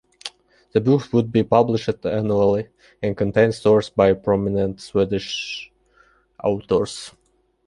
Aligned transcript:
The 0.71 0.81
books 0.81 1.13
would 1.13 1.31
be 1.31 1.43
published 1.43 2.07
annually, 2.07 2.69
and 3.03 3.15
contain 3.15 3.51
stories 3.51 3.91
by 3.91 4.13
prominent 4.13 4.81
Swedish 4.81 5.71
authors. 6.43 7.11